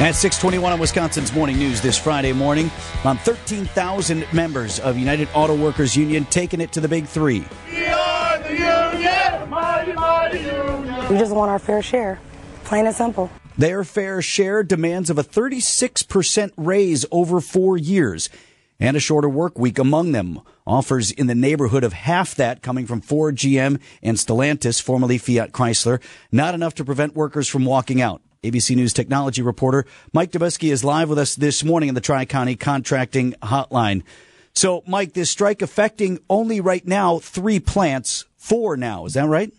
At 0.00 0.14
621 0.14 0.72
on 0.72 0.78
Wisconsin's 0.78 1.32
Morning 1.32 1.58
News 1.58 1.80
this 1.80 1.98
Friday 1.98 2.32
morning, 2.32 2.70
on 3.04 3.18
13,000 3.18 4.32
members 4.32 4.78
of 4.78 4.96
United 4.96 5.28
Auto 5.34 5.56
Workers 5.56 5.96
Union 5.96 6.24
taking 6.26 6.60
it 6.60 6.70
to 6.70 6.80
the 6.80 6.86
big 6.86 7.04
three. 7.04 7.44
We 7.68 7.84
are 7.86 8.38
the 8.38 8.50
union, 8.50 9.50
mighty, 9.50 9.92
mighty 9.94 10.38
union. 10.38 11.08
We 11.08 11.18
just 11.18 11.34
want 11.34 11.50
our 11.50 11.58
fair 11.58 11.82
share, 11.82 12.20
plain 12.62 12.86
and 12.86 12.94
simple. 12.94 13.28
Their 13.58 13.82
fair 13.82 14.22
share 14.22 14.62
demands 14.62 15.10
of 15.10 15.18
a 15.18 15.24
36% 15.24 16.52
raise 16.56 17.04
over 17.10 17.40
four 17.40 17.76
years 17.76 18.30
and 18.78 18.96
a 18.96 19.00
shorter 19.00 19.28
work 19.28 19.58
week 19.58 19.80
among 19.80 20.12
them. 20.12 20.40
Offers 20.64 21.10
in 21.10 21.26
the 21.26 21.34
neighborhood 21.34 21.82
of 21.82 21.92
half 21.92 22.36
that 22.36 22.62
coming 22.62 22.86
from 22.86 23.00
Ford, 23.00 23.34
GM, 23.34 23.80
and 24.00 24.16
Stellantis, 24.16 24.80
formerly 24.80 25.18
Fiat 25.18 25.50
Chrysler. 25.50 26.00
Not 26.30 26.54
enough 26.54 26.76
to 26.76 26.84
prevent 26.84 27.16
workers 27.16 27.48
from 27.48 27.64
walking 27.64 28.00
out. 28.00 28.22
ABC 28.42 28.76
News 28.76 28.92
technology 28.92 29.42
reporter 29.42 29.84
Mike 30.12 30.30
Dobuski 30.30 30.70
is 30.70 30.84
live 30.84 31.08
with 31.08 31.18
us 31.18 31.34
this 31.34 31.64
morning 31.64 31.88
in 31.88 31.94
the 31.94 32.00
Tri 32.00 32.24
County 32.24 32.54
Contracting 32.54 33.32
Hotline. 33.42 34.02
So, 34.54 34.82
Mike, 34.86 35.12
this 35.12 35.30
strike 35.30 35.62
affecting 35.62 36.18
only 36.30 36.60
right 36.60 36.86
now 36.86 37.18
three 37.18 37.60
plants, 37.60 38.26
four 38.36 38.76
now. 38.76 39.06
Is 39.06 39.14
that 39.14 39.26
right? 39.26 39.52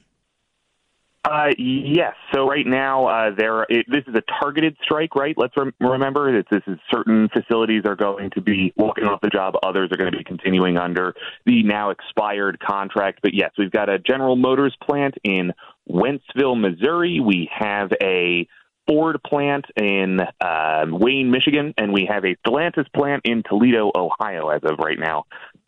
Uh, 1.25 1.49
yes. 1.57 2.15
So 2.33 2.47
right 2.47 2.65
now, 2.65 3.07
uh, 3.07 3.31
there 3.37 3.63
it, 3.63 3.85
this 3.89 4.03
is 4.07 4.15
a 4.15 4.23
targeted 4.41 4.77
strike, 4.81 5.15
right? 5.15 5.35
Let's 5.37 5.53
rem- 5.57 5.73
remember 5.81 6.37
that 6.37 6.45
this 6.49 6.63
is 6.65 6.79
certain 6.89 7.27
facilities 7.29 7.83
are 7.85 7.97
going 7.97 8.29
to 8.31 8.41
be 8.41 8.73
walking 8.77 9.03
off 9.03 9.19
the 9.19 9.29
job, 9.29 9.55
others 9.61 9.89
are 9.91 9.97
going 9.97 10.11
to 10.11 10.17
be 10.17 10.23
continuing 10.23 10.77
under 10.77 11.13
the 11.45 11.63
now 11.63 11.89
expired 11.89 12.59
contract. 12.59 13.19
But 13.21 13.33
yes, 13.33 13.51
we've 13.57 13.71
got 13.71 13.89
a 13.89 13.99
General 13.99 14.37
Motors 14.37 14.75
plant 14.81 15.15
in 15.23 15.51
Wentzville, 15.89 16.59
Missouri. 16.59 17.19
We 17.19 17.49
have 17.53 17.91
a 18.01 18.47
Ford 18.89 19.21
plant 19.23 19.65
in 19.77 20.19
uh, 20.41 20.85
Wayne, 20.87 21.29
Michigan, 21.29 21.75
and 21.77 21.93
we 21.93 22.09
have 22.11 22.25
a 22.25 22.35
Stellantis 22.37 22.91
plant 22.91 23.21
in 23.23 23.43
Toledo, 23.47 23.91
Ohio, 23.95 24.49
as 24.49 24.61
of 24.63 24.79
right 24.79 24.97
now. 24.97 25.25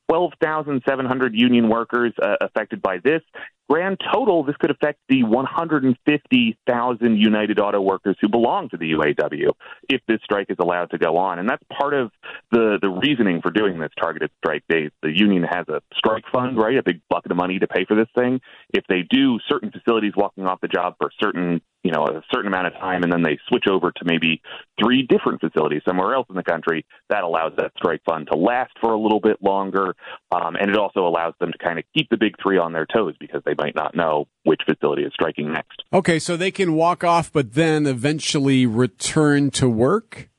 12,700 0.09 1.33
union 1.35 1.69
workers 1.69 2.13
uh, 2.21 2.35
affected 2.41 2.81
by 2.81 2.97
this. 3.01 3.21
Grand 3.69 3.97
total, 4.11 4.43
this 4.43 4.57
could 4.57 4.71
affect 4.71 4.99
the 5.07 5.23
150,000 5.23 7.17
United 7.17 7.59
Auto 7.59 7.79
workers 7.79 8.17
who 8.19 8.27
belong 8.27 8.67
to 8.69 8.75
the 8.75 8.91
UAW 8.91 9.51
if 9.87 10.01
this 10.09 10.19
strike 10.25 10.47
is 10.49 10.57
allowed 10.59 10.89
to 10.91 10.97
go 10.97 11.15
on. 11.15 11.39
And 11.39 11.47
that's 11.47 11.63
part 11.79 11.93
of 11.93 12.11
the, 12.51 12.79
the 12.81 12.89
reasoning 12.89 13.39
for 13.41 13.51
doing 13.51 13.79
this 13.79 13.91
targeted 13.97 14.31
strike 14.43 14.63
They, 14.67 14.89
The 15.01 15.17
union 15.17 15.43
has 15.43 15.69
a 15.69 15.81
strike 15.95 16.25
fund, 16.33 16.57
right? 16.57 16.77
A 16.77 16.83
big 16.83 16.99
bucket 17.09 17.31
of 17.31 17.37
money 17.37 17.59
to 17.59 17.67
pay 17.67 17.85
for 17.85 17.95
this 17.95 18.09
thing. 18.13 18.41
If 18.73 18.83
they 18.89 19.03
do 19.09 19.39
certain 19.47 19.71
facilities 19.71 20.11
walking 20.17 20.45
off 20.45 20.59
the 20.59 20.67
job 20.67 20.95
for 20.99 21.09
certain 21.21 21.61
you 21.83 21.91
know 21.91 22.05
a 22.05 22.21
certain 22.33 22.47
amount 22.47 22.67
of 22.67 22.73
time 22.73 23.03
and 23.03 23.11
then 23.11 23.23
they 23.23 23.37
switch 23.47 23.65
over 23.69 23.91
to 23.91 24.05
maybe 24.05 24.41
three 24.81 25.03
different 25.03 25.41
facilities 25.41 25.81
somewhere 25.87 26.13
else 26.13 26.27
in 26.29 26.35
the 26.35 26.43
country. 26.43 26.85
That 27.09 27.23
allows 27.23 27.53
that 27.57 27.71
strike 27.77 28.01
fund 28.05 28.27
to 28.31 28.37
last 28.37 28.71
for 28.81 28.93
a 28.93 28.99
little 28.99 29.19
bit 29.19 29.37
longer 29.41 29.95
um, 30.31 30.55
and 30.55 30.69
it 30.69 30.77
also 30.77 31.07
allows 31.07 31.33
them 31.39 31.51
to 31.51 31.57
kind 31.57 31.79
of 31.79 31.85
keep 31.95 32.09
the 32.09 32.17
big 32.17 32.35
three 32.41 32.57
on 32.57 32.73
their 32.73 32.85
toes 32.85 33.15
because 33.19 33.41
they 33.45 33.55
might 33.57 33.75
not 33.75 33.95
know 33.95 34.27
which 34.43 34.61
facility 34.65 35.03
is 35.03 35.13
striking 35.13 35.51
next. 35.51 35.83
Okay 35.93 36.19
so 36.19 36.37
they 36.37 36.51
can 36.51 36.73
walk 36.73 37.03
off 37.03 37.31
but 37.31 37.53
then 37.53 37.85
eventually 37.85 38.65
return 38.65 39.51
to 39.51 39.69
work 39.69 40.30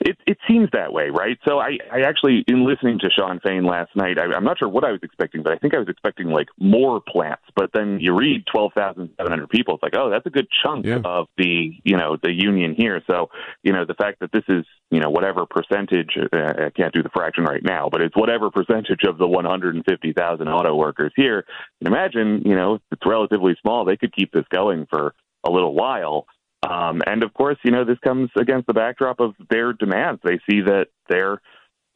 it, 0.00 0.16
it 0.26 0.38
seems 0.48 0.68
that 0.72 0.92
way, 0.92 1.10
right? 1.10 1.38
So 1.46 1.58
I, 1.58 1.78
I 1.92 2.00
actually, 2.02 2.44
in 2.48 2.66
listening 2.66 2.98
to 3.00 3.10
Shawn 3.10 3.38
Fain 3.44 3.64
last 3.64 3.94
night, 3.94 4.18
I, 4.18 4.34
I'm 4.34 4.44
not 4.44 4.58
sure 4.58 4.68
what 4.68 4.84
I 4.84 4.92
was 4.92 5.00
expecting, 5.02 5.42
but 5.42 5.52
I 5.52 5.56
think 5.56 5.74
I 5.74 5.78
was 5.78 5.88
expecting 5.88 6.28
like 6.28 6.48
more 6.58 7.00
plants. 7.06 7.42
But 7.54 7.70
then 7.74 7.98
you 8.00 8.16
read 8.16 8.44
12,700 8.50 9.48
people. 9.50 9.74
It's 9.74 9.82
like, 9.82 9.94
oh, 9.96 10.08
that's 10.10 10.24
a 10.26 10.30
good 10.30 10.46
chunk 10.62 10.86
Yeah. 10.86 11.00
of 11.04 11.26
the, 11.36 11.72
you 11.84 11.96
know, 11.96 12.16
the 12.22 12.32
union 12.32 12.74
here. 12.76 13.02
So, 13.06 13.28
you 13.62 13.72
know, 13.72 13.84
the 13.84 13.94
fact 13.94 14.20
that 14.20 14.32
this 14.32 14.44
is, 14.48 14.64
you 14.90 15.00
know, 15.00 15.10
whatever 15.10 15.44
percentage, 15.44 16.16
uh, 16.16 16.36
I 16.66 16.70
can't 16.74 16.94
do 16.94 17.02
the 17.02 17.10
fraction 17.10 17.44
right 17.44 17.62
now, 17.62 17.88
but 17.90 18.00
it's 18.00 18.16
whatever 18.16 18.50
percentage 18.50 19.02
of 19.06 19.18
the 19.18 19.26
150,000 19.26 20.48
auto 20.48 20.74
workers 20.74 21.12
here. 21.14 21.44
Can 21.82 21.92
imagine, 21.92 22.42
you 22.46 22.54
know, 22.56 22.78
it's 22.90 23.02
relatively 23.04 23.54
small. 23.60 23.84
They 23.84 23.96
could 23.96 24.14
keep 24.14 24.32
this 24.32 24.44
going 24.50 24.86
for 24.90 25.14
a 25.46 25.50
little 25.50 25.74
while. 25.74 26.26
Um, 26.70 27.02
and 27.06 27.24
of 27.24 27.34
course, 27.34 27.58
you 27.64 27.72
know, 27.72 27.84
this 27.84 27.98
comes 27.98 28.30
against 28.36 28.68
the 28.68 28.74
backdrop 28.74 29.18
of 29.18 29.34
their 29.50 29.72
demands. 29.72 30.20
They 30.22 30.38
see 30.48 30.60
that 30.60 30.86
their 31.08 31.40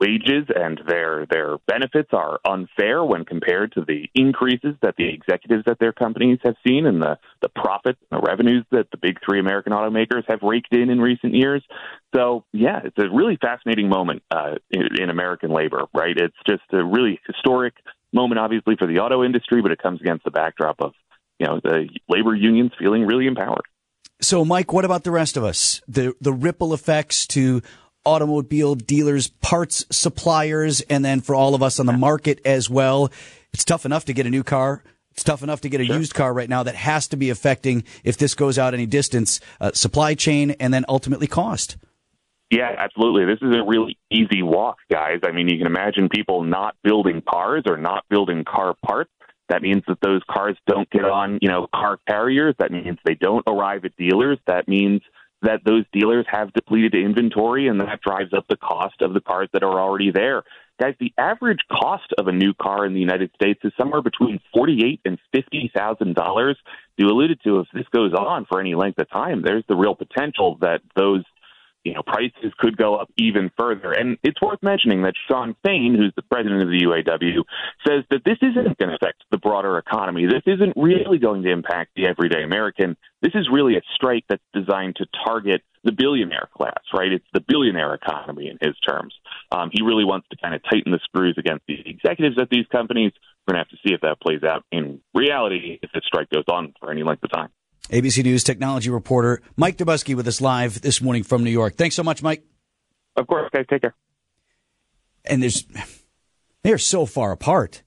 wages 0.00 0.46
and 0.54 0.80
their 0.88 1.26
their 1.30 1.56
benefits 1.68 2.08
are 2.12 2.40
unfair 2.44 3.04
when 3.04 3.24
compared 3.24 3.72
to 3.72 3.84
the 3.86 4.08
increases 4.14 4.74
that 4.82 4.96
the 4.98 5.08
executives 5.08 5.62
at 5.68 5.78
their 5.78 5.92
companies 5.92 6.40
have 6.42 6.56
seen 6.66 6.86
and 6.86 7.00
the 7.00 7.16
the 7.40 7.48
profits 7.48 8.00
and 8.10 8.20
the 8.20 8.26
revenues 8.26 8.64
that 8.72 8.90
the 8.90 8.96
big 8.96 9.18
three 9.24 9.38
American 9.38 9.72
automakers 9.72 10.24
have 10.28 10.40
raked 10.42 10.74
in 10.74 10.90
in 10.90 11.00
recent 11.00 11.34
years. 11.34 11.62
So 12.12 12.44
yeah, 12.52 12.80
it's 12.82 12.98
a 12.98 13.08
really 13.14 13.38
fascinating 13.40 13.88
moment 13.88 14.22
uh, 14.32 14.56
in, 14.70 15.00
in 15.00 15.10
American 15.10 15.50
labor. 15.50 15.84
Right? 15.94 16.16
It's 16.16 16.36
just 16.48 16.64
a 16.72 16.84
really 16.84 17.20
historic 17.26 17.74
moment, 18.12 18.40
obviously 18.40 18.74
for 18.76 18.88
the 18.88 18.98
auto 18.98 19.22
industry, 19.22 19.62
but 19.62 19.70
it 19.70 19.80
comes 19.80 20.00
against 20.00 20.24
the 20.24 20.32
backdrop 20.32 20.80
of 20.80 20.94
you 21.38 21.46
know 21.46 21.60
the 21.62 21.88
labor 22.08 22.34
unions 22.34 22.72
feeling 22.76 23.06
really 23.06 23.28
empowered. 23.28 23.66
So, 24.24 24.42
Mike, 24.42 24.72
what 24.72 24.86
about 24.86 25.04
the 25.04 25.10
rest 25.10 25.36
of 25.36 25.44
us? 25.44 25.82
The 25.86 26.14
the 26.18 26.32
ripple 26.32 26.72
effects 26.72 27.26
to 27.28 27.60
automobile 28.06 28.74
dealers, 28.74 29.28
parts 29.28 29.84
suppliers, 29.90 30.80
and 30.82 31.04
then 31.04 31.20
for 31.20 31.34
all 31.34 31.54
of 31.54 31.62
us 31.62 31.78
on 31.78 31.84
the 31.84 31.92
market 31.92 32.40
as 32.46 32.70
well. 32.70 33.12
It's 33.52 33.64
tough 33.64 33.84
enough 33.84 34.06
to 34.06 34.14
get 34.14 34.26
a 34.26 34.30
new 34.30 34.42
car. 34.42 34.82
It's 35.10 35.24
tough 35.24 35.42
enough 35.42 35.60
to 35.60 35.68
get 35.68 35.80
a 35.80 35.86
used 35.86 36.14
car 36.14 36.32
right 36.32 36.48
now 36.48 36.62
that 36.62 36.74
has 36.74 37.06
to 37.08 37.16
be 37.16 37.28
affecting, 37.28 37.84
if 38.02 38.16
this 38.16 38.34
goes 38.34 38.58
out 38.58 38.72
any 38.74 38.86
distance, 38.86 39.40
uh, 39.60 39.72
supply 39.72 40.14
chain 40.14 40.52
and 40.52 40.72
then 40.72 40.86
ultimately 40.88 41.26
cost. 41.26 41.76
Yeah, 42.50 42.74
absolutely. 42.76 43.26
This 43.26 43.38
is 43.42 43.54
a 43.54 43.62
really 43.62 43.98
easy 44.10 44.42
walk, 44.42 44.78
guys. 44.90 45.20
I 45.22 45.32
mean, 45.32 45.48
you 45.48 45.58
can 45.58 45.66
imagine 45.66 46.08
people 46.08 46.42
not 46.42 46.76
building 46.82 47.22
cars 47.28 47.64
or 47.66 47.76
not 47.76 48.04
building 48.08 48.44
car 48.44 48.74
parts. 48.84 49.10
That 49.48 49.62
means 49.62 49.82
that 49.88 49.98
those 50.00 50.22
cars 50.30 50.56
don't 50.66 50.88
get 50.90 51.04
on, 51.04 51.38
you 51.42 51.48
know, 51.48 51.66
car 51.74 51.98
carriers. 52.08 52.54
That 52.58 52.72
means 52.72 52.98
they 53.04 53.14
don't 53.14 53.44
arrive 53.46 53.84
at 53.84 53.96
dealers. 53.96 54.38
That 54.46 54.68
means 54.68 55.02
that 55.42 55.60
those 55.64 55.84
dealers 55.92 56.24
have 56.30 56.52
depleted 56.54 56.94
inventory 56.94 57.68
and 57.68 57.80
that 57.80 58.00
drives 58.00 58.32
up 58.32 58.46
the 58.48 58.56
cost 58.56 59.02
of 59.02 59.12
the 59.12 59.20
cars 59.20 59.48
that 59.52 59.62
are 59.62 59.78
already 59.78 60.10
there. 60.10 60.42
Guys, 60.80 60.94
the 60.98 61.12
average 61.18 61.60
cost 61.70 62.12
of 62.18 62.26
a 62.26 62.32
new 62.32 62.52
car 62.54 62.84
in 62.84 62.94
the 62.94 63.00
United 63.00 63.30
States 63.34 63.60
is 63.62 63.72
somewhere 63.78 64.02
between 64.02 64.40
forty-eight 64.52 65.00
and 65.04 65.18
fifty 65.32 65.70
thousand 65.76 66.14
dollars. 66.14 66.58
You 66.96 67.06
alluded 67.06 67.40
to 67.44 67.60
if 67.60 67.68
this 67.72 67.86
goes 67.94 68.12
on 68.12 68.46
for 68.46 68.58
any 68.58 68.74
length 68.74 68.98
of 68.98 69.08
time, 69.10 69.42
there's 69.42 69.62
the 69.68 69.76
real 69.76 69.94
potential 69.94 70.56
that 70.62 70.80
those 70.96 71.22
you 71.84 71.92
know, 71.92 72.02
prices 72.02 72.52
could 72.58 72.76
go 72.76 72.96
up 72.96 73.10
even 73.18 73.50
further. 73.58 73.92
And 73.92 74.16
it's 74.22 74.40
worth 74.40 74.62
mentioning 74.62 75.02
that 75.02 75.14
Shawn 75.28 75.54
Fain, 75.64 75.94
who's 75.96 76.12
the 76.16 76.22
president 76.22 76.62
of 76.62 76.68
the 76.68 76.80
UAW, 76.80 77.44
says 77.86 78.04
that 78.10 78.22
this 78.24 78.38
isn't 78.40 78.78
going 78.78 78.88
to 78.88 78.94
affect 78.94 79.22
the 79.30 79.38
broader 79.38 79.76
economy. 79.76 80.26
This 80.26 80.42
isn't 80.46 80.72
really 80.76 81.18
going 81.18 81.42
to 81.42 81.50
impact 81.50 81.90
the 81.94 82.06
everyday 82.06 82.42
American. 82.42 82.96
This 83.20 83.32
is 83.34 83.48
really 83.52 83.76
a 83.76 83.82
strike 83.94 84.24
that's 84.28 84.42
designed 84.54 84.96
to 84.96 85.06
target 85.24 85.62
the 85.84 85.92
billionaire 85.92 86.48
class, 86.56 86.80
right? 86.94 87.12
It's 87.12 87.26
the 87.34 87.44
billionaire 87.46 87.94
economy 87.94 88.48
in 88.48 88.56
his 88.66 88.74
terms. 88.80 89.14
Um, 89.52 89.68
he 89.70 89.84
really 89.84 90.04
wants 90.04 90.26
to 90.30 90.36
kind 90.42 90.54
of 90.54 90.62
tighten 90.64 90.90
the 90.90 91.00
screws 91.04 91.36
against 91.38 91.64
the 91.68 91.76
executives 91.84 92.38
at 92.40 92.48
these 92.48 92.66
companies. 92.72 93.12
We're 93.46 93.52
going 93.52 93.64
to 93.64 93.68
have 93.68 93.78
to 93.78 93.88
see 93.88 93.94
if 93.94 94.00
that 94.00 94.20
plays 94.22 94.42
out 94.42 94.64
in 94.72 95.00
reality 95.14 95.78
if 95.82 95.92
this 95.92 96.04
strike 96.06 96.30
goes 96.30 96.44
on 96.48 96.72
for 96.80 96.90
any 96.90 97.02
length 97.02 97.24
of 97.24 97.30
time. 97.30 97.50
ABC 97.90 98.24
News 98.24 98.44
technology 98.44 98.90
reporter 98.90 99.42
Mike 99.56 99.76
Dobuski 99.76 100.14
with 100.14 100.26
us 100.26 100.40
live 100.40 100.80
this 100.80 101.00
morning 101.00 101.22
from 101.22 101.44
New 101.44 101.50
York. 101.50 101.76
Thanks 101.76 101.94
so 101.94 102.02
much, 102.02 102.22
Mike. 102.22 102.42
Of 103.16 103.26
course, 103.26 103.50
guys. 103.52 103.66
Take 103.68 103.82
care. 103.82 103.94
And 105.24 105.42
there's, 105.42 105.66
they're 106.62 106.78
so 106.78 107.06
far 107.06 107.32
apart. 107.32 107.82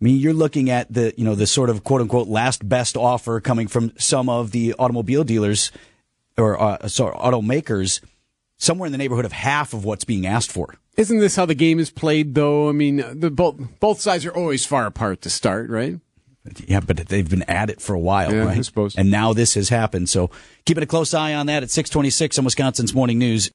I 0.00 0.04
mean, 0.04 0.18
you're 0.18 0.32
looking 0.32 0.70
at 0.70 0.92
the, 0.92 1.12
you 1.16 1.24
know, 1.24 1.34
the 1.34 1.46
sort 1.46 1.70
of 1.70 1.82
quote 1.82 2.00
unquote 2.00 2.28
last 2.28 2.68
best 2.68 2.96
offer 2.96 3.40
coming 3.40 3.68
from 3.68 3.92
some 3.98 4.28
of 4.28 4.50
the 4.52 4.74
automobile 4.78 5.24
dealers 5.24 5.72
or 6.36 6.60
uh, 6.60 6.88
sorry, 6.88 7.16
automakers, 7.16 8.00
somewhere 8.56 8.86
in 8.86 8.92
the 8.92 8.98
neighborhood 8.98 9.24
of 9.24 9.32
half 9.32 9.74
of 9.74 9.84
what's 9.84 10.04
being 10.04 10.26
asked 10.26 10.52
for. 10.52 10.76
Isn't 10.96 11.18
this 11.18 11.36
how 11.36 11.46
the 11.46 11.54
game 11.54 11.78
is 11.78 11.90
played, 11.90 12.34
though? 12.34 12.68
I 12.68 12.72
mean, 12.72 12.96
the, 13.20 13.30
both 13.30 13.56
both 13.78 14.00
sides 14.00 14.26
are 14.26 14.34
always 14.34 14.66
far 14.66 14.86
apart 14.86 15.22
to 15.22 15.30
start, 15.30 15.70
right? 15.70 16.00
Yeah, 16.66 16.80
but 16.80 16.96
they've 16.96 17.28
been 17.28 17.42
at 17.44 17.70
it 17.70 17.80
for 17.80 17.94
a 17.94 17.98
while, 17.98 18.34
Yeah, 18.34 18.42
I 18.42 18.46
right? 18.46 18.64
suppose. 18.64 18.96
And 18.96 19.10
now 19.10 19.32
this 19.32 19.54
has 19.54 19.68
happened. 19.68 20.08
So 20.08 20.30
keeping 20.64 20.82
a 20.82 20.86
close 20.86 21.14
eye 21.14 21.34
on 21.34 21.46
that 21.46 21.62
at 21.62 21.70
626 21.70 22.38
on 22.38 22.44
Wisconsin's 22.44 22.94
Morning 22.94 23.18
News. 23.18 23.46